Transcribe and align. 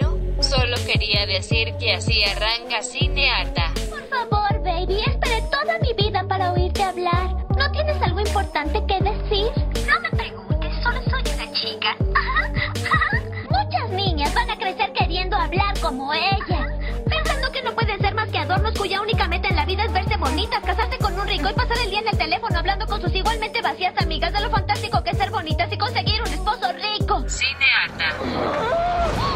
¿no? 0.00 0.42
Solo 0.42 0.76
quería 0.84 1.26
decir 1.26 1.74
que 1.78 1.94
así 1.94 2.22
arranca 2.24 2.82
Cineata. 2.82 3.72
Por 3.88 4.02
favor, 4.08 4.62
baby, 4.64 5.00
esperé 5.06 5.42
toda 5.42 5.78
mi 5.78 5.92
vida 5.94 6.24
para 6.28 6.52
oírte 6.52 6.82
hablar. 6.82 7.36
¿No 7.56 7.70
tienes 7.70 8.00
algo 8.02 8.20
importante 8.20 8.82
que 8.86 8.98
decir? 9.00 9.46
No 9.86 10.00
me 10.00 10.10
preguntes, 10.10 10.74
solo 10.82 11.00
soy 11.02 11.22
una 11.34 11.52
chica. 11.52 11.96
Muchas 13.50 13.90
niñas 13.90 14.34
van 14.34 14.50
a 14.50 14.58
crecer 14.58 14.92
queriendo 14.92 15.36
hablar 15.36 15.78
como 15.80 16.12
ella. 16.12 16.66
Pensando 17.08 17.52
que 17.52 17.62
no 17.62 17.72
pueden 17.74 18.00
ser 18.00 18.14
más 18.14 18.28
que 18.30 18.38
adornos 18.38 18.76
cuya 18.76 19.00
única 19.00 19.28
meta 19.28 19.48
en 19.48 19.56
la 19.56 19.64
vida 19.66 19.84
es 19.84 19.92
verse 19.92 20.16
bonitas, 20.16 20.62
casarse 20.64 20.98
con 20.98 21.18
un 21.18 21.28
rico 21.28 21.48
y 21.48 21.54
pasar 21.54 21.78
el 21.78 21.90
día 21.90 22.00
en 22.00 22.08
el 22.08 22.18
teléfono 22.18 22.58
hablando 22.58 22.86
con 22.86 23.00
sus 23.00 23.14
igualmente 23.14 23.62
vacías 23.62 23.94
amigas 24.02 24.32
de 24.32 24.40
lo 24.40 24.50
fantástico 24.50 25.02
que 25.04 25.10
es 25.10 25.16
ser 25.16 25.30
bonitas 25.30 25.72
y 25.72 25.78
conseguir 25.78 26.20
un 26.22 26.28
esposo 26.28 26.72
rico. 26.72 27.24
Cineata. 27.28 29.24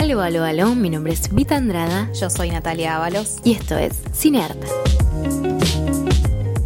Aló, 0.00 0.22
aló, 0.22 0.44
aló, 0.44 0.74
mi 0.74 0.88
nombre 0.88 1.12
es 1.12 1.32
Vita 1.34 1.56
Andrada 1.56 2.10
Yo 2.12 2.30
soy 2.30 2.50
Natalia 2.50 2.96
Ábalos. 2.96 3.36
y 3.44 3.52
esto 3.52 3.76
es 3.76 3.92
Cinearta. 4.14 4.66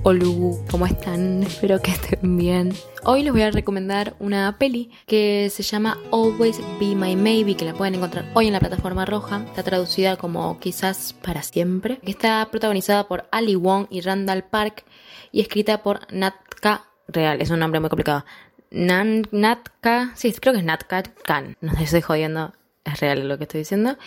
Hola, 0.03 0.25
¿cómo 0.71 0.87
están? 0.87 1.43
Espero 1.43 1.79
que 1.83 1.91
estén 1.91 2.39
bien. 2.39 2.73
Hoy 3.05 3.23
les 3.23 3.33
voy 3.33 3.43
a 3.43 3.51
recomendar 3.51 4.15
una 4.19 4.57
peli 4.57 4.91
que 5.07 5.51
se 5.51 5.63
llama 5.63 5.99
Always 6.11 6.59
Be 6.81 6.95
My 6.95 7.17
Maybe, 7.17 7.55
que 7.55 7.67
la 7.67 7.75
pueden 7.75 7.97
encontrar 7.97 8.25
hoy 8.33 8.47
en 8.47 8.55
la 8.55 8.61
plataforma 8.61 9.05
roja. 9.05 9.45
Está 9.45 9.63
traducida 9.63 10.17
como 10.17 10.59
Quizás 10.59 11.13
para 11.13 11.43
siempre. 11.43 11.99
Está 12.03 12.49
protagonizada 12.51 13.09
por 13.09 13.29
Ali 13.31 13.57
Wong 13.57 13.89
y 13.91 14.01
Randall 14.01 14.45
Park 14.45 14.87
y 15.33 15.43
escrita 15.43 15.83
por 15.83 16.11
Natka 16.11 16.87
Real. 17.07 17.43
Es 17.43 17.51
un 17.51 17.59
nombre 17.59 17.81
muy 17.81 17.91
complicado. 17.91 18.25
Nan, 18.71 19.27
Natka, 19.33 20.13
sí, 20.15 20.33
creo 20.33 20.55
que 20.55 20.61
es 20.61 20.65
Natka 20.65 21.03
Khan. 21.03 21.59
No 21.61 21.75
sé, 21.75 21.85
estoy 21.85 22.01
jodiendo. 22.01 22.55
Es 22.85 22.99
real 22.99 23.29
lo 23.29 23.37
que 23.37 23.45
estoy 23.45 23.61
diciendo. 23.61 23.99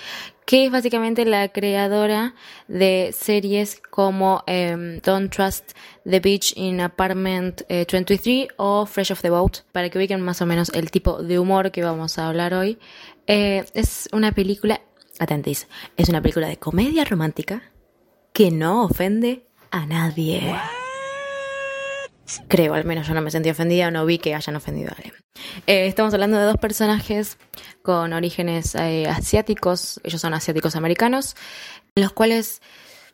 Que 0.46 0.66
es 0.66 0.72
básicamente 0.72 1.26
la 1.26 1.50
creadora 1.50 2.34
de 2.68 3.14
series 3.16 3.82
como 3.92 4.44
em, 4.48 5.00
Don't 5.02 5.34
Trust 5.34 5.74
the 6.10 6.20
Beach 6.20 6.54
in 6.56 6.82
Apartment 6.82 7.62
eh, 7.70 7.86
23 7.90 8.48
o 8.58 8.86
Fresh 8.86 9.12
of 9.12 9.22
the 9.22 9.30
Boat. 9.30 9.60
Para 9.72 9.90
que 9.90 9.98
ubiquen 10.00 10.22
más 10.22 10.42
o 10.42 10.46
menos 10.46 10.70
el 10.74 10.90
tipo 10.90 11.22
de 11.22 11.38
humor 11.38 11.72
que 11.72 11.84
vamos 11.84 12.18
a 12.18 12.28
hablar 12.28 12.54
hoy. 12.54 12.80
Eh, 13.28 13.64
es 13.74 14.10
una 14.12 14.32
película, 14.32 14.82
atentis, 15.20 15.68
es 15.96 16.10
una 16.10 16.22
película 16.22 16.48
de 16.48 16.58
comedia 16.58 17.06
romántica 17.06 17.72
que 18.34 18.50
no 18.50 18.84
ofende 18.84 19.46
a 19.70 19.86
nadie. 19.86 20.56
Creo, 22.48 22.74
al 22.74 22.86
menos 22.86 23.08
yo 23.08 23.14
no 23.14 23.22
me 23.22 23.32
sentí 23.32 23.50
ofendida 23.50 23.90
o 23.90 23.92
no 23.92 24.06
vi 24.06 24.18
que 24.18 24.34
hayan 24.34 24.56
ofendido 24.56 24.90
a 24.90 24.96
alguien. 24.96 25.14
Eh, 25.68 25.88
estamos 25.88 26.14
hablando 26.14 26.38
de 26.38 26.46
dos 26.46 26.58
personajes 26.58 27.38
con 27.84 28.14
orígenes 28.14 28.74
eh, 28.76 29.06
asiáticos, 29.08 30.00
ellos 30.04 30.22
son 30.22 30.34
asiáticos 30.34 30.76
americanos, 30.76 31.36
los 31.96 32.14
cuales 32.14 32.62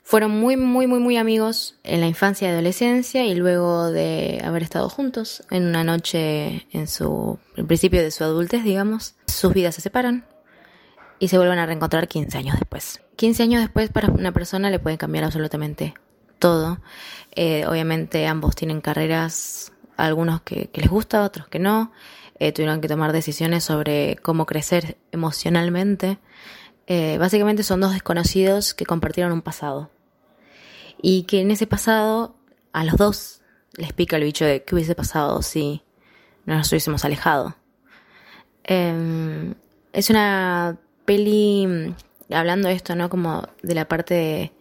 fueron 0.03 0.31
muy, 0.31 0.58
muy, 0.58 0.88
muy, 0.88 1.00
muy 1.00 1.17
amigos 1.17 1.75
en 1.84 2.02
la 2.02 2.08
infancia 2.08 2.48
y 2.48 2.52
adolescencia 2.52 3.25
y 3.25 3.36
luego 3.36 3.92
de 3.92 4.42
haber 4.44 4.64
estado 4.64 4.88
juntos 4.88 5.44
en 5.50 5.66
una 5.66 5.84
noche 5.84 6.67
en 6.72 6.88
su, 6.88 7.40
el 7.56 7.66
principio 7.66 8.02
de 8.02 8.12
su 8.12 8.23
adultez, 8.23 8.64
digamos, 8.64 9.16
sus 9.25 9.53
vidas 9.53 9.75
se 9.75 9.81
separan 9.81 10.25
y 11.17 11.28
se 11.28 11.38
vuelven 11.38 11.59
a 11.59 11.66
reencontrar 11.66 12.08
15 12.08 12.38
años 12.38 12.56
después. 12.58 13.02
15 13.17 13.44
años 13.44 13.62
después 13.62 13.90
para 13.90 14.09
una 14.09 14.31
persona 14.31 14.70
le 14.70 14.80
puede 14.80 14.97
cambiar 14.97 15.25
absolutamente 15.25 15.95
todo. 16.38 16.80
Eh, 17.36 17.66
obviamente 17.67 18.28
ambos 18.28 18.56
tienen 18.56 18.81
carreras, 18.81 19.74
algunos 19.97 20.41
que, 20.41 20.68
que 20.68 20.81
les 20.81 20.90
gusta, 20.90 21.24
otros 21.24 21.47
que 21.47 21.59
no. 21.59 21.91
Eh, 22.39 22.53
tuvieron 22.53 22.79
que 22.79 22.88
tomar 22.88 23.11
decisiones 23.11 23.66
sobre 23.66 24.17
cómo 24.22 24.45
crecer 24.45 24.97
emocionalmente. 25.11 26.19
Eh, 26.88 27.17
básicamente 27.19 27.63
son 27.63 27.81
dos 27.81 27.94
desconocidos 27.94 28.73
que 28.73 28.85
compartieron 28.85 29.33
un 29.33 29.41
pasado. 29.41 29.89
Y 31.01 31.23
que 31.23 31.41
en 31.41 31.51
ese 31.51 31.67
pasado 31.67 32.35
a 32.72 32.83
los 32.83 32.95
dos 32.95 33.41
les 33.75 33.94
pica 33.94 34.16
el 34.16 34.23
bicho 34.23 34.45
de 34.45 34.63
qué 34.63 34.75
hubiese 34.75 34.95
pasado 34.95 35.41
si 35.41 35.83
no 36.45 36.55
nos 36.55 36.72
hubiésemos 36.72 37.03
alejado. 37.05 37.55
Eh, 38.63 39.53
es 39.94 40.09
una 40.09 40.77
peli, 41.06 41.67
mm, 41.67 42.33
hablando 42.33 42.69
de 42.69 42.75
esto, 42.75 42.95
¿no? 42.95 43.09
Como 43.09 43.47
de 43.61 43.75
la 43.75 43.88
parte 43.88 44.13
de, 44.13 44.51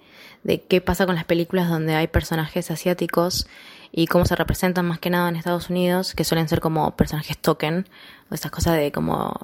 de 0.43 0.63
qué 0.63 0.81
pasa 0.81 1.07
con 1.07 1.15
las 1.15 1.25
películas 1.25 1.69
donde 1.69 1.95
hay 1.95 2.09
personajes 2.09 2.71
asiáticos 2.71 3.47
y 3.93 4.07
cómo 4.07 4.25
se 4.25 4.37
representan 4.37 4.87
más 4.87 4.99
que 4.99 5.11
nada 5.11 5.29
en 5.29 5.37
Estados 5.37 5.71
Unidos, 5.71 6.15
que 6.15 6.25
suelen 6.25 6.49
ser 6.49 6.61
como 6.61 6.97
personajes 6.97 7.39
token, 7.39 7.89
o 8.31 8.35
estas 8.35 8.51
cosas 8.51 8.77
de 8.77 8.93
como 8.93 9.35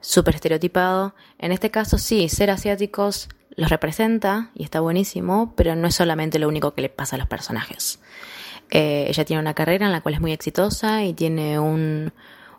súper 0.00 0.34
estereotipado. 0.34 1.14
En 1.38 1.52
este 1.52 1.70
caso 1.70 1.98
sí, 1.98 2.28
ser 2.28 2.50
asiáticos 2.50 3.28
los 3.56 3.70
representa 3.70 4.50
y 4.54 4.64
está 4.64 4.80
buenísimo, 4.80 5.54
pero 5.56 5.76
no 5.76 5.88
es 5.88 5.94
solamente 5.94 6.38
lo 6.38 6.48
único 6.48 6.74
que 6.74 6.82
le 6.82 6.88
pasa 6.88 7.16
a 7.16 7.18
los 7.18 7.28
personajes. 7.28 8.00
Eh, 8.70 9.06
ella 9.08 9.24
tiene 9.24 9.40
una 9.40 9.54
carrera 9.54 9.86
en 9.86 9.92
la 9.92 10.00
cual 10.00 10.14
es 10.14 10.20
muy 10.20 10.32
exitosa 10.32 11.04
y 11.04 11.12
tiene 11.14 11.58
un 11.58 12.12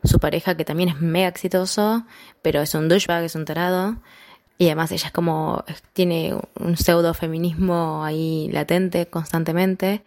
su 0.03 0.19
pareja 0.19 0.55
que 0.55 0.65
también 0.65 0.89
es 0.89 1.01
mega 1.01 1.27
exitoso, 1.27 2.05
pero 2.41 2.61
es 2.61 2.75
un 2.75 2.87
douchebag, 2.87 3.23
es 3.23 3.35
un 3.35 3.45
tarado. 3.45 3.97
Y 4.57 4.67
además 4.67 4.91
ella 4.91 5.07
es 5.07 5.11
como, 5.11 5.63
tiene 5.93 6.33
un 6.59 6.77
pseudo 6.77 7.13
feminismo 7.13 8.03
ahí 8.05 8.49
latente 8.51 9.07
constantemente. 9.07 10.05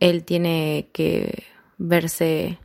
Él 0.00 0.24
tiene 0.24 0.90
que 0.92 1.44
verse 1.78 2.58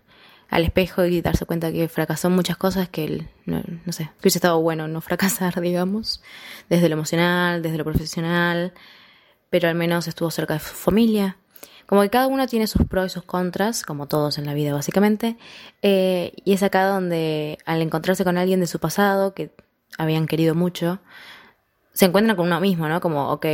al 0.49 0.63
espejo 0.63 1.03
y 1.05 1.21
darse 1.21 1.45
cuenta 1.45 1.71
que 1.71 1.87
fracasó 1.87 2.27
en 2.27 2.35
muchas 2.35 2.57
cosas 2.57 2.87
que 2.87 3.05
él, 3.05 3.29
no, 3.45 3.63
sé, 3.91 4.03
que 4.03 4.21
hubiese 4.21 4.37
estado 4.37 4.61
bueno 4.61 4.87
no 4.87 5.01
fracasar, 5.01 5.59
digamos, 5.61 6.21
desde 6.69 6.89
lo 6.89 6.93
emocional, 6.93 7.63
desde 7.63 7.77
lo 7.77 7.83
profesional, 7.83 8.73
pero 9.49 9.67
al 9.67 9.75
menos 9.75 10.07
estuvo 10.07 10.29
cerca 10.29 10.53
de 10.53 10.59
su 10.59 10.75
familia. 10.75 11.37
Como 11.87 12.01
que 12.01 12.09
cada 12.09 12.27
uno 12.27 12.47
tiene 12.47 12.67
sus 12.67 12.85
pros 12.85 13.07
y 13.07 13.09
sus 13.09 13.23
contras, 13.23 13.83
como 13.83 14.07
todos 14.07 14.37
en 14.37 14.45
la 14.45 14.53
vida 14.53 14.73
básicamente, 14.73 15.37
eh, 15.81 16.33
y 16.45 16.53
es 16.53 16.63
acá 16.63 16.85
donde 16.85 17.57
al 17.65 17.81
encontrarse 17.81 18.23
con 18.23 18.37
alguien 18.37 18.59
de 18.59 18.67
su 18.67 18.79
pasado, 18.79 19.33
que 19.33 19.51
habían 19.97 20.27
querido 20.27 20.55
mucho, 20.55 20.99
se 21.93 22.05
encuentran 22.05 22.35
con 22.35 22.47
uno 22.47 22.59
mismo, 22.59 22.87
¿no? 22.87 23.01
Como, 23.01 23.31
ok, 23.31 23.45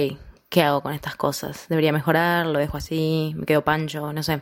¿qué 0.49 0.63
hago 0.63 0.81
con 0.81 0.93
estas 0.93 1.15
cosas? 1.15 1.65
¿Debería 1.69 1.91
mejorar? 1.91 2.45
¿Lo 2.45 2.59
dejo 2.59 2.77
así? 2.77 3.33
¿Me 3.37 3.45
quedo 3.45 3.63
pancho? 3.63 4.11
No 4.13 4.23
sé. 4.23 4.41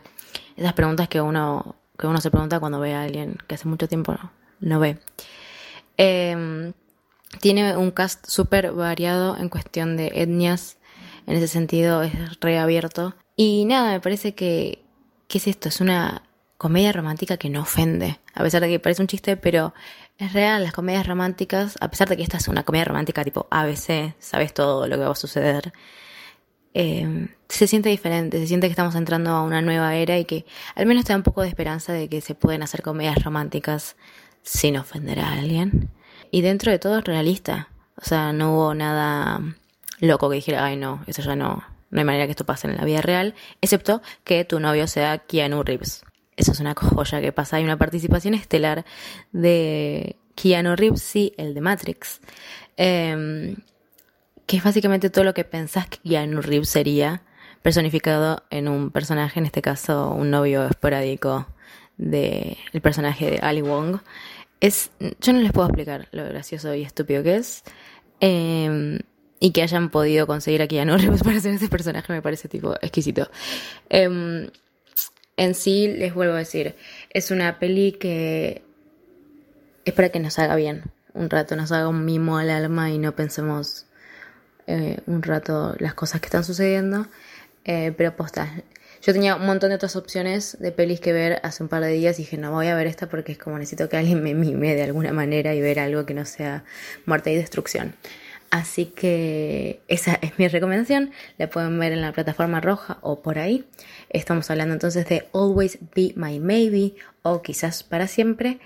Esas 0.56 0.72
preguntas 0.72 1.08
que 1.08 1.20
uno, 1.20 1.76
que 1.98 2.06
uno 2.06 2.20
se 2.20 2.30
pregunta 2.30 2.60
cuando 2.60 2.80
ve 2.80 2.94
a 2.94 3.02
alguien 3.02 3.38
que 3.46 3.54
hace 3.54 3.68
mucho 3.68 3.88
tiempo 3.88 4.12
no, 4.12 4.30
no 4.60 4.80
ve. 4.80 4.98
Eh, 5.96 6.72
tiene 7.40 7.76
un 7.76 7.90
cast 7.90 8.26
súper 8.26 8.72
variado 8.72 9.36
en 9.36 9.48
cuestión 9.48 9.96
de 9.96 10.12
etnias. 10.14 10.78
En 11.26 11.36
ese 11.36 11.48
sentido 11.48 12.02
es 12.02 12.40
reabierto. 12.40 13.14
Y 13.36 13.64
nada, 13.66 13.92
me 13.92 14.00
parece 14.00 14.34
que... 14.34 14.84
¿Qué 15.28 15.38
es 15.38 15.46
esto? 15.46 15.68
Es 15.68 15.82
una 15.82 16.22
comedia 16.56 16.90
romántica 16.92 17.36
que 17.36 17.50
no 17.50 17.60
ofende. 17.60 18.18
A 18.34 18.42
pesar 18.42 18.62
de 18.62 18.68
que 18.68 18.80
parece 18.80 19.02
un 19.02 19.08
chiste, 19.08 19.36
pero 19.36 19.74
es 20.18 20.32
real, 20.32 20.64
las 20.64 20.72
comedias 20.72 21.06
románticas, 21.06 21.78
a 21.80 21.88
pesar 21.88 22.08
de 22.08 22.16
que 22.16 22.24
esta 22.24 22.36
es 22.38 22.48
una 22.48 22.64
comedia 22.64 22.84
romántica 22.84 23.24
tipo 23.24 23.46
ABC, 23.50 24.14
sabes 24.18 24.52
todo 24.52 24.88
lo 24.88 24.96
que 24.96 25.04
va 25.04 25.12
a 25.12 25.14
suceder, 25.14 25.72
eh, 26.74 27.28
se 27.48 27.66
siente 27.66 27.88
diferente, 27.88 28.38
se 28.38 28.48
siente 28.48 28.66
que 28.66 28.72
estamos 28.72 28.96
entrando 28.96 29.30
a 29.30 29.42
una 29.42 29.62
nueva 29.62 29.94
era 29.94 30.18
y 30.18 30.24
que 30.24 30.44
al 30.74 30.86
menos 30.86 31.04
te 31.04 31.12
da 31.12 31.16
un 31.16 31.22
poco 31.22 31.42
de 31.42 31.48
esperanza 31.48 31.92
de 31.92 32.08
que 32.08 32.20
se 32.20 32.34
pueden 32.34 32.62
hacer 32.62 32.82
comedias 32.82 33.22
románticas 33.22 33.96
sin 34.42 34.76
ofender 34.76 35.20
a 35.20 35.32
alguien. 35.32 35.88
Y 36.30 36.42
dentro 36.42 36.72
de 36.72 36.78
todo 36.78 36.98
es 36.98 37.04
realista, 37.04 37.68
o 37.96 38.04
sea, 38.04 38.32
no 38.32 38.54
hubo 38.54 38.74
nada 38.74 39.40
loco 40.00 40.28
que 40.28 40.36
dijera, 40.36 40.64
ay 40.64 40.76
no, 40.76 41.02
eso 41.06 41.22
ya 41.22 41.36
no, 41.36 41.62
no 41.90 41.98
hay 41.98 42.04
manera 42.04 42.26
que 42.26 42.32
esto 42.32 42.44
pase 42.44 42.68
en 42.68 42.76
la 42.76 42.84
vida 42.84 43.00
real, 43.02 43.34
excepto 43.60 44.02
que 44.24 44.44
tu 44.44 44.58
novio 44.58 44.88
sea 44.88 45.18
Keanu 45.18 45.62
Reeves. 45.62 46.02
Eso 46.38 46.52
es 46.52 46.60
una 46.60 46.74
joya 46.74 47.20
que 47.20 47.32
pasa. 47.32 47.56
Hay 47.56 47.64
una 47.64 47.76
participación 47.76 48.32
estelar 48.32 48.84
de 49.32 50.16
Keanu 50.36 50.76
Reeves, 50.76 51.14
el 51.36 51.52
de 51.52 51.60
Matrix. 51.60 52.20
Eh, 52.76 53.56
que 54.46 54.56
es 54.56 54.62
básicamente 54.62 55.10
todo 55.10 55.24
lo 55.24 55.34
que 55.34 55.42
pensás 55.42 55.88
que 55.88 55.98
Keanu 55.98 56.40
Reeves 56.40 56.68
sería 56.68 57.22
personificado 57.60 58.44
en 58.50 58.68
un 58.68 58.92
personaje, 58.92 59.40
en 59.40 59.46
este 59.46 59.60
caso 59.62 60.10
un 60.12 60.30
novio 60.30 60.64
esporádico 60.64 61.48
del 61.96 62.56
el 62.72 62.80
personaje 62.80 63.32
de 63.32 63.38
Ali 63.42 63.60
Wong. 63.60 63.98
Es, 64.60 64.92
yo 65.20 65.32
no 65.32 65.40
les 65.40 65.50
puedo 65.50 65.66
explicar 65.66 66.06
lo 66.12 66.24
gracioso 66.24 66.72
y 66.72 66.82
estúpido 66.82 67.24
que 67.24 67.34
es. 67.34 67.64
Eh, 68.20 69.00
y 69.40 69.50
que 69.50 69.62
hayan 69.62 69.90
podido 69.90 70.28
conseguir 70.28 70.62
a 70.62 70.68
Keanu 70.68 70.96
Reeves 70.98 71.22
para 71.24 71.38
hacer 71.38 71.52
ese 71.52 71.68
personaje 71.68 72.12
me 72.12 72.22
parece 72.22 72.48
tipo 72.48 72.76
exquisito. 72.80 73.28
Eh, 73.90 74.48
en 75.38 75.54
sí, 75.54 75.88
les 75.88 76.12
vuelvo 76.12 76.34
a 76.34 76.38
decir, 76.38 76.74
es 77.10 77.30
una 77.30 77.58
peli 77.58 77.92
que 77.92 78.62
es 79.86 79.94
para 79.94 80.10
que 80.10 80.20
nos 80.20 80.38
haga 80.38 80.56
bien 80.56 80.82
un 81.14 81.30
rato, 81.30 81.56
nos 81.56 81.72
haga 81.72 81.88
un 81.88 82.04
mimo 82.04 82.38
al 82.38 82.50
alma 82.50 82.90
y 82.90 82.98
no 82.98 83.14
pensemos 83.14 83.86
eh, 84.66 84.98
un 85.06 85.22
rato 85.22 85.74
las 85.78 85.94
cosas 85.94 86.20
que 86.20 86.26
están 86.26 86.44
sucediendo. 86.44 87.06
Eh, 87.64 87.92
pero 87.96 88.16
posta, 88.16 88.50
yo 89.02 89.12
tenía 89.12 89.36
un 89.36 89.46
montón 89.46 89.70
de 89.70 89.76
otras 89.76 89.96
opciones 89.96 90.56
de 90.58 90.72
pelis 90.72 91.00
que 91.00 91.12
ver 91.12 91.40
hace 91.42 91.62
un 91.62 91.68
par 91.68 91.82
de 91.82 91.92
días 91.92 92.18
y 92.18 92.22
dije, 92.22 92.38
no 92.38 92.50
voy 92.50 92.68
a 92.68 92.74
ver 92.74 92.86
esta 92.86 93.08
porque 93.08 93.32
es 93.32 93.38
como 93.38 93.58
necesito 93.58 93.88
que 93.88 93.96
alguien 93.96 94.22
me 94.22 94.34
mime 94.34 94.74
de 94.74 94.82
alguna 94.82 95.12
manera 95.12 95.54
y 95.54 95.60
ver 95.60 95.78
algo 95.78 96.06
que 96.06 96.14
no 96.14 96.24
sea 96.24 96.64
muerte 97.06 97.32
y 97.32 97.36
destrucción. 97.36 97.94
Así 98.50 98.86
que 98.86 99.80
esa 99.88 100.14
es 100.22 100.38
mi 100.38 100.48
recomendación. 100.48 101.10
La 101.36 101.50
pueden 101.50 101.78
ver 101.78 101.92
en 101.92 102.00
la 102.00 102.12
plataforma 102.12 102.60
roja 102.60 102.98
o 103.02 103.20
por 103.20 103.38
ahí. 103.38 103.64
Estamos 104.10 104.50
hablando 104.50 104.74
entonces 104.74 105.06
de 105.06 105.28
Always 105.34 105.78
Be 105.94 106.12
My 106.16 106.40
Maybe 106.40 106.94
o 107.22 107.42
quizás 107.42 107.82
para 107.82 108.06
siempre. 108.06 108.58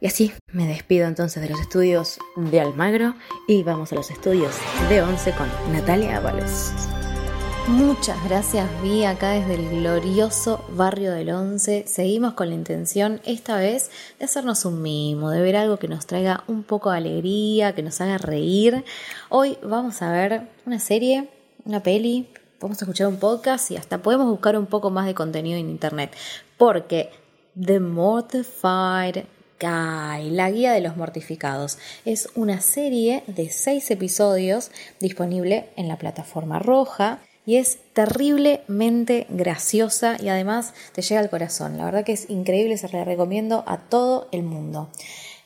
Y 0.00 0.06
así 0.06 0.32
me 0.52 0.66
despido 0.66 1.06
entonces 1.06 1.42
de 1.42 1.50
los 1.50 1.60
estudios 1.60 2.18
de 2.36 2.60
Almagro 2.60 3.14
y 3.46 3.62
vamos 3.62 3.92
a 3.92 3.96
los 3.96 4.10
estudios 4.10 4.56
de 4.88 5.02
Once 5.02 5.32
con 5.32 5.48
Natalia 5.72 6.16
Ábalos. 6.16 6.72
Muchas 7.70 8.22
gracias, 8.24 8.68
Vi, 8.82 9.04
acá 9.04 9.30
desde 9.30 9.54
el 9.54 9.70
glorioso 9.70 10.64
barrio 10.70 11.12
del 11.12 11.30
Once. 11.30 11.84
Seguimos 11.86 12.34
con 12.34 12.48
la 12.48 12.56
intención, 12.56 13.20
esta 13.24 13.58
vez, 13.58 13.92
de 14.18 14.24
hacernos 14.24 14.64
un 14.64 14.82
mimo, 14.82 15.30
de 15.30 15.40
ver 15.40 15.54
algo 15.54 15.76
que 15.76 15.86
nos 15.86 16.04
traiga 16.04 16.42
un 16.48 16.64
poco 16.64 16.90
de 16.90 16.96
alegría, 16.96 17.72
que 17.72 17.84
nos 17.84 18.00
haga 18.00 18.18
reír. 18.18 18.84
Hoy 19.28 19.56
vamos 19.62 20.02
a 20.02 20.10
ver 20.10 20.48
una 20.66 20.80
serie, 20.80 21.28
una 21.64 21.80
peli, 21.80 22.28
vamos 22.60 22.82
a 22.82 22.86
escuchar 22.86 23.06
un 23.06 23.18
podcast 23.18 23.70
y 23.70 23.76
hasta 23.76 24.02
podemos 24.02 24.26
buscar 24.26 24.58
un 24.58 24.66
poco 24.66 24.90
más 24.90 25.06
de 25.06 25.14
contenido 25.14 25.56
en 25.56 25.70
internet. 25.70 26.16
Porque 26.58 27.10
The 27.54 27.78
Mortified 27.78 29.26
Guy, 29.60 30.30
la 30.30 30.50
guía 30.50 30.72
de 30.72 30.80
los 30.80 30.96
mortificados. 30.96 31.78
Es 32.04 32.30
una 32.34 32.60
serie 32.62 33.22
de 33.28 33.48
seis 33.48 33.92
episodios 33.92 34.72
disponible 34.98 35.68
en 35.76 35.86
la 35.86 35.98
plataforma 35.98 36.58
roja 36.58 37.20
y 37.46 37.56
es 37.56 37.78
terriblemente 37.94 39.26
graciosa 39.28 40.16
y 40.20 40.28
además 40.28 40.74
te 40.94 41.02
llega 41.02 41.20
al 41.20 41.30
corazón. 41.30 41.76
La 41.76 41.84
verdad 41.84 42.04
que 42.04 42.12
es 42.12 42.28
increíble, 42.30 42.76
se 42.76 42.88
la 42.88 43.04
recomiendo 43.04 43.64
a 43.66 43.78
todo 43.78 44.28
el 44.32 44.42
mundo. 44.42 44.88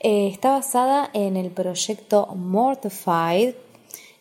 Eh, 0.01 0.29
está 0.29 0.51
basada 0.51 1.09
en 1.15 1.37
el 1.37 1.51
proyecto 1.51 2.27
Mortified 2.35 3.55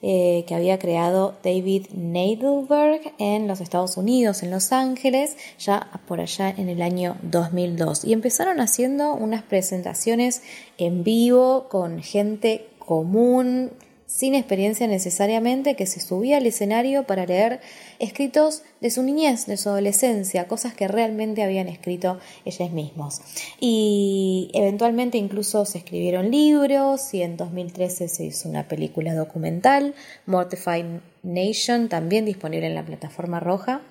eh, 0.06 0.44
que 0.48 0.54
había 0.54 0.80
creado 0.80 1.34
David 1.46 1.86
Nadelberg 1.94 3.14
en 3.20 3.48
los 3.48 3.62
Estados 3.62 3.96
Unidos, 3.96 4.44
en 4.44 4.52
Los 4.52 4.74
Ángeles, 4.74 5.38
ya 5.58 6.02
por 6.10 6.20
allá 6.20 6.50
en 6.50 6.68
el 6.68 6.82
año 6.82 7.16
2002. 7.22 8.04
Y 8.04 8.12
empezaron 8.12 8.60
haciendo 8.60 9.14
unas 9.14 9.44
presentaciones 9.44 10.42
en 10.78 11.06
vivo 11.06 11.70
con 11.70 12.04
gente 12.04 12.68
común, 12.80 13.72
sin 14.14 14.36
experiencia 14.36 14.86
necesariamente, 14.86 15.76
que 15.76 15.88
se 15.88 16.00
subía 16.00 16.38
al 16.38 16.46
escenario 16.46 17.08
para 17.08 17.26
leer 17.26 17.62
escritos 17.98 18.62
de 18.80 18.92
su 18.92 19.02
niñez, 19.02 19.48
de 19.48 19.58
su 19.58 19.70
adolescencia, 19.70 20.48
cosas 20.48 20.76
que 20.76 20.88
realmente 20.88 21.42
habían 21.42 21.68
escrito 21.68 22.20
ellos 22.46 22.70
mismos. 22.70 23.22
Y 23.60 24.52
eventualmente 24.54 25.18
incluso 25.18 25.66
se 25.66 25.80
escribieron 25.80 26.30
libros 26.30 27.12
y 27.16 27.24
en 27.24 27.38
2013 27.38 28.08
se 28.08 28.26
hizo 28.26 28.48
una 28.48 28.68
película 28.68 29.16
documental, 29.16 29.96
Mortified 30.28 30.86
Nation, 31.24 31.90
también 31.90 32.26
disponible 32.26 32.68
en 32.68 32.76
la 32.76 32.86
plataforma 32.86 33.40
roja. 33.40 33.82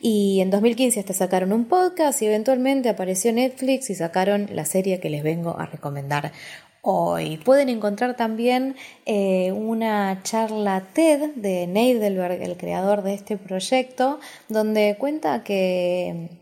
Y 0.00 0.40
en 0.40 0.50
2015 0.50 0.98
hasta 0.98 1.14
sacaron 1.14 1.52
un 1.52 1.66
podcast 1.66 2.20
y 2.22 2.26
eventualmente 2.26 2.88
apareció 2.88 3.32
Netflix 3.32 3.88
y 3.90 3.94
sacaron 3.94 4.48
la 4.52 4.64
serie 4.64 4.98
que 4.98 5.10
les 5.10 5.22
vengo 5.22 5.60
a 5.60 5.66
recomendar 5.66 6.32
hoy. 6.82 7.38
Pueden 7.38 7.68
encontrar 7.68 8.16
también 8.16 8.76
eh, 9.06 9.52
una 9.52 10.22
charla 10.22 10.88
TED 10.92 11.34
de 11.34 11.66
Neidelberg, 11.66 12.42
el 12.42 12.56
creador 12.56 13.02
de 13.02 13.14
este 13.14 13.36
proyecto, 13.36 14.20
donde 14.48 14.96
cuenta 14.98 15.42
que 15.44 16.40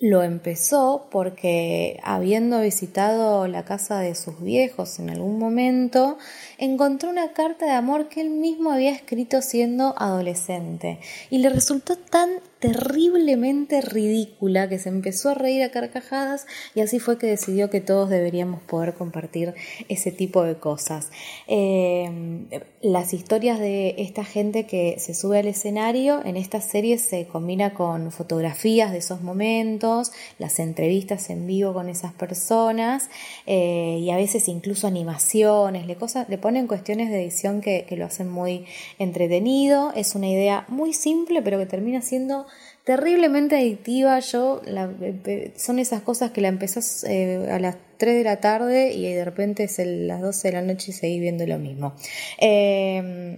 lo 0.00 0.22
empezó 0.22 1.08
porque 1.10 1.98
habiendo 2.04 2.60
visitado 2.60 3.48
la 3.48 3.64
casa 3.64 3.98
de 3.98 4.14
sus 4.14 4.40
viejos 4.40 5.00
en 5.00 5.10
algún 5.10 5.38
momento, 5.38 6.18
encontró 6.56 7.10
una 7.10 7.32
carta 7.32 7.66
de 7.66 7.72
amor 7.72 8.08
que 8.08 8.20
él 8.20 8.30
mismo 8.30 8.70
había 8.70 8.92
escrito 8.92 9.42
siendo 9.42 9.94
adolescente 9.98 11.00
y 11.30 11.38
le 11.38 11.48
resultó 11.48 11.96
tan 11.96 12.30
terriblemente 12.58 13.80
ridícula 13.80 14.68
que 14.68 14.78
se 14.78 14.88
empezó 14.88 15.30
a 15.30 15.34
reír 15.34 15.62
a 15.62 15.70
carcajadas 15.70 16.46
y 16.74 16.80
así 16.80 16.98
fue 16.98 17.18
que 17.18 17.28
decidió 17.28 17.70
que 17.70 17.80
todos 17.80 18.10
deberíamos 18.10 18.62
poder 18.62 18.94
compartir 18.94 19.54
ese 19.88 20.10
tipo 20.10 20.42
de 20.42 20.56
cosas. 20.56 21.10
Eh, 21.46 22.46
las 22.82 23.14
historias 23.14 23.60
de 23.60 23.94
esta 23.98 24.24
gente 24.24 24.66
que 24.66 24.96
se 24.98 25.14
sube 25.14 25.38
al 25.38 25.46
escenario 25.46 26.24
en 26.24 26.36
esta 26.36 26.60
serie 26.60 26.98
se 26.98 27.26
combina 27.26 27.74
con 27.74 28.10
fotografías 28.10 28.90
de 28.90 28.98
esos 28.98 29.22
momentos, 29.22 30.10
las 30.38 30.58
entrevistas 30.58 31.30
en 31.30 31.46
vivo 31.46 31.72
con 31.72 31.88
esas 31.88 32.12
personas 32.12 33.08
eh, 33.46 33.98
y 34.00 34.10
a 34.10 34.16
veces 34.16 34.48
incluso 34.48 34.86
animaciones, 34.86 35.86
le, 35.86 35.96
le 36.28 36.38
ponen 36.38 36.66
cuestiones 36.66 37.10
de 37.10 37.22
edición 37.22 37.60
que, 37.60 37.84
que 37.88 37.96
lo 37.96 38.06
hacen 38.06 38.28
muy 38.28 38.66
entretenido. 38.98 39.92
Es 39.94 40.14
una 40.16 40.28
idea 40.28 40.64
muy 40.68 40.92
simple 40.92 41.40
pero 41.42 41.58
que 41.58 41.66
termina 41.66 42.02
siendo 42.02 42.46
terriblemente 42.88 43.54
adictiva. 43.54 44.18
Yo, 44.20 44.62
son 45.56 45.78
esas 45.78 46.00
cosas 46.00 46.30
que 46.30 46.40
la 46.40 46.48
empezás 46.48 47.04
eh, 47.04 47.46
a 47.52 47.58
las 47.58 47.76
3 47.98 48.16
de 48.16 48.24
la 48.24 48.40
tarde 48.40 48.94
y 48.94 49.12
de 49.12 49.26
repente 49.26 49.64
es 49.64 49.78
las 49.84 50.22
12 50.22 50.48
de 50.48 50.54
la 50.54 50.62
noche 50.62 50.92
y 50.92 50.94
seguís 50.94 51.20
viendo 51.20 51.46
lo 51.46 51.58
mismo. 51.58 51.94
Eh, 52.40 53.36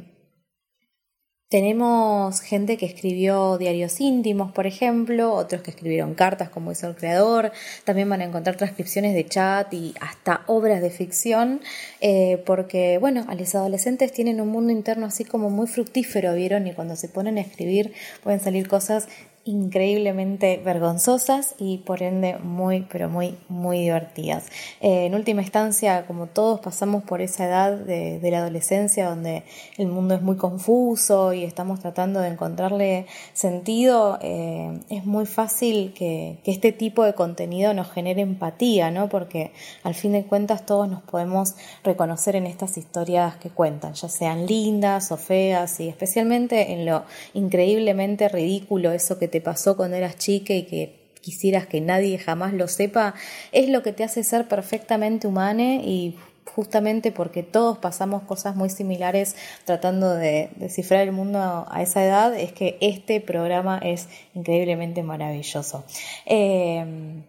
tenemos 1.50 2.42
gente 2.42 2.76
que 2.76 2.86
escribió 2.86 3.58
diarios 3.58 4.00
íntimos, 4.00 4.52
por 4.52 4.68
ejemplo, 4.68 5.32
otros 5.32 5.62
que 5.62 5.72
escribieron 5.72 6.14
cartas, 6.14 6.48
como 6.48 6.70
hizo 6.70 6.86
el 6.86 6.94
creador. 6.94 7.50
También 7.82 8.08
van 8.08 8.20
a 8.20 8.24
encontrar 8.26 8.54
transcripciones 8.54 9.14
de 9.14 9.26
chat 9.26 9.74
y 9.74 9.92
hasta 10.00 10.44
obras 10.46 10.80
de 10.80 10.90
ficción, 10.90 11.60
eh, 12.00 12.40
porque, 12.46 12.98
bueno, 12.98 13.24
a 13.26 13.34
los 13.34 13.52
adolescentes 13.56 14.12
tienen 14.12 14.40
un 14.40 14.46
mundo 14.46 14.70
interno 14.70 15.06
así 15.06 15.24
como 15.24 15.50
muy 15.50 15.66
fructífero, 15.66 16.36
¿vieron? 16.36 16.68
Y 16.68 16.72
cuando 16.72 16.94
se 16.94 17.08
ponen 17.08 17.36
a 17.36 17.40
escribir 17.40 17.94
pueden 18.22 18.38
salir 18.38 18.68
cosas 18.68 19.08
increíblemente 19.44 20.60
vergonzosas 20.62 21.54
y 21.58 21.78
por 21.78 22.02
ende 22.02 22.36
muy, 22.38 22.86
pero 22.90 23.08
muy, 23.08 23.36
muy 23.48 23.80
divertidas. 23.80 24.46
Eh, 24.80 25.06
en 25.06 25.14
última 25.14 25.40
instancia, 25.40 26.04
como 26.06 26.26
todos 26.26 26.60
pasamos 26.60 27.02
por 27.04 27.22
esa 27.22 27.46
edad 27.46 27.72
de, 27.72 28.20
la 28.30 28.38
adolescencia 28.38 29.08
donde 29.08 29.42
el 29.76 29.88
mundo 29.88 30.14
es 30.14 30.22
muy 30.22 30.36
confuso 30.36 31.32
y 31.32 31.44
estamos 31.44 31.80
tratando 31.80 32.20
de 32.20 32.28
encontrarle 32.28 33.06
sentido, 33.32 34.18
eh, 34.20 34.78
es 34.90 35.04
muy 35.06 35.26
fácil 35.26 35.94
que, 35.94 36.38
que, 36.44 36.50
este 36.50 36.70
tipo 36.70 37.02
de 37.02 37.14
contenido 37.14 37.72
nos 37.74 37.90
genere 37.90 38.20
empatía, 38.20 38.90
¿no? 38.90 39.08
Porque 39.08 39.52
al 39.82 39.94
fin 39.94 40.12
de 40.12 40.24
cuentas 40.24 40.66
todos 40.66 40.88
nos 40.88 41.02
podemos 41.02 41.54
reconocer 41.82 42.36
en 42.36 42.46
estas 42.46 42.76
historias 42.76 43.36
que 43.36 43.48
cuentan, 43.48 43.94
ya 43.94 44.08
sean 44.08 44.46
lindas 44.46 45.10
o 45.10 45.16
feas 45.16 45.80
y 45.80 45.88
especialmente 45.88 46.72
en 46.72 46.86
lo 46.86 47.04
increíblemente 47.34 48.28
ridículo, 48.28 48.92
eso 48.92 49.18
que 49.18 49.29
te 49.30 49.40
pasó 49.40 49.76
cuando 49.76 49.96
eras 49.96 50.18
chica 50.18 50.54
y 50.54 50.64
que 50.64 51.00
quisieras 51.20 51.66
que 51.66 51.80
nadie 51.80 52.18
jamás 52.18 52.52
lo 52.52 52.68
sepa, 52.68 53.14
es 53.52 53.68
lo 53.68 53.82
que 53.82 53.92
te 53.92 54.04
hace 54.04 54.24
ser 54.24 54.48
perfectamente 54.48 55.26
humana 55.26 55.76
y 55.76 56.16
justamente 56.54 57.12
porque 57.12 57.42
todos 57.42 57.78
pasamos 57.78 58.22
cosas 58.22 58.56
muy 58.56 58.70
similares 58.70 59.36
tratando 59.64 60.14
de 60.14 60.50
descifrar 60.56 61.02
el 61.02 61.12
mundo 61.12 61.66
a 61.70 61.82
esa 61.82 62.04
edad, 62.04 62.34
es 62.34 62.52
que 62.52 62.76
este 62.80 63.20
programa 63.20 63.78
es 63.78 64.08
increíblemente 64.34 65.02
maravilloso. 65.02 65.84
Eh, 66.26 67.22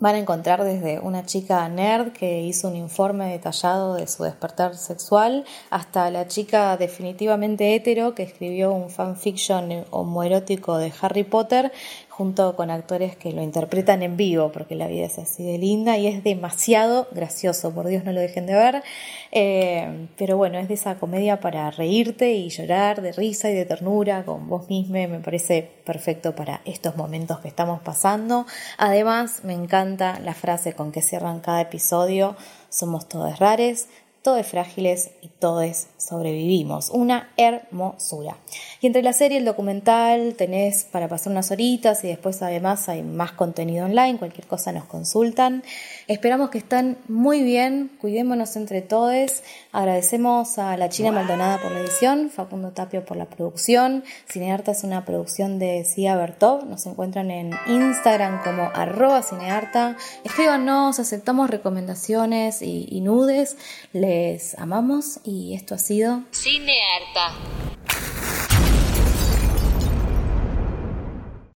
Van 0.00 0.16
a 0.16 0.18
encontrar 0.18 0.64
desde 0.64 0.98
una 0.98 1.24
chica 1.24 1.68
nerd 1.68 2.12
que 2.12 2.42
hizo 2.42 2.66
un 2.66 2.74
informe 2.74 3.30
detallado 3.30 3.94
de 3.94 4.08
su 4.08 4.24
despertar 4.24 4.76
sexual 4.76 5.44
hasta 5.70 6.10
la 6.10 6.26
chica 6.26 6.76
definitivamente 6.76 7.76
hetero 7.76 8.12
que 8.12 8.24
escribió 8.24 8.72
un 8.72 8.90
fanfiction 8.90 9.84
homoerótico 9.92 10.78
de 10.78 10.92
Harry 11.00 11.22
Potter 11.22 11.70
junto 12.16 12.54
con 12.54 12.70
actores 12.70 13.16
que 13.16 13.32
lo 13.32 13.42
interpretan 13.42 14.04
en 14.04 14.16
vivo, 14.16 14.52
porque 14.52 14.76
la 14.76 14.86
vida 14.86 15.04
es 15.04 15.18
así 15.18 15.42
de 15.42 15.58
linda 15.58 15.98
y 15.98 16.06
es 16.06 16.22
demasiado 16.22 17.08
gracioso, 17.10 17.74
por 17.74 17.88
Dios 17.88 18.04
no 18.04 18.12
lo 18.12 18.20
dejen 18.20 18.46
de 18.46 18.54
ver. 18.54 18.84
Eh, 19.32 20.06
pero 20.16 20.36
bueno, 20.36 20.58
es 20.58 20.68
de 20.68 20.74
esa 20.74 20.94
comedia 20.94 21.40
para 21.40 21.72
reírte 21.72 22.30
y 22.34 22.50
llorar 22.50 23.02
de 23.02 23.10
risa 23.10 23.50
y 23.50 23.54
de 23.54 23.64
ternura 23.64 24.24
con 24.24 24.48
vos 24.48 24.68
misma, 24.68 25.08
me 25.08 25.18
parece 25.18 25.68
perfecto 25.84 26.36
para 26.36 26.60
estos 26.64 26.94
momentos 26.96 27.40
que 27.40 27.48
estamos 27.48 27.82
pasando. 27.82 28.46
Además, 28.78 29.40
me 29.42 29.54
encanta 29.54 30.20
la 30.20 30.34
frase 30.34 30.72
con 30.72 30.92
que 30.92 31.02
cierran 31.02 31.40
cada 31.40 31.62
episodio, 31.62 32.36
somos 32.68 33.08
todos 33.08 33.40
rares, 33.40 33.88
todos 34.24 34.46
frágiles 34.46 35.10
y 35.20 35.28
todos 35.28 35.86
sobrevivimos. 35.98 36.88
Una 36.88 37.30
hermosura. 37.36 38.38
Y 38.80 38.86
entre 38.86 39.02
la 39.02 39.12
serie 39.12 39.36
y 39.36 39.40
el 39.40 39.44
documental 39.44 40.34
tenés 40.34 40.84
para 40.84 41.08
pasar 41.08 41.30
unas 41.30 41.50
horitas 41.50 42.02
y 42.04 42.08
después 42.08 42.40
además 42.40 42.88
hay 42.88 43.02
más 43.02 43.32
contenido 43.32 43.84
online, 43.84 44.18
cualquier 44.18 44.46
cosa 44.46 44.72
nos 44.72 44.86
consultan. 44.86 45.62
Esperamos 46.06 46.50
que 46.50 46.58
estén 46.58 46.98
muy 47.08 47.42
bien, 47.42 47.90
cuidémonos 48.00 48.56
entre 48.56 48.82
todos. 48.82 49.42
Agradecemos 49.72 50.58
a 50.58 50.76
la 50.76 50.88
China 50.90 51.12
Maldonada 51.12 51.62
por 51.62 51.72
la 51.72 51.80
edición, 51.80 52.30
Facundo 52.30 52.72
Tapio 52.72 53.04
por 53.04 53.16
la 53.16 53.24
producción. 53.24 54.04
Cinearta 54.30 54.72
es 54.72 54.84
una 54.84 55.04
producción 55.04 55.58
de 55.58 55.84
Cia 55.84 56.14
Bertov. 56.16 56.66
Nos 56.66 56.84
encuentran 56.86 57.30
en 57.30 57.52
Instagram 57.68 58.42
como 58.42 58.70
arroba 58.74 59.22
cinearta. 59.22 59.96
Escríbanos, 60.24 60.98
aceptamos 60.98 61.48
recomendaciones 61.48 62.60
y, 62.60 62.86
y 62.90 63.00
nudes. 63.00 63.56
Les 63.92 64.58
amamos 64.58 65.20
y 65.24 65.54
esto 65.54 65.74
ha 65.74 65.78
sido 65.78 66.22
Cinearta. 66.32 67.32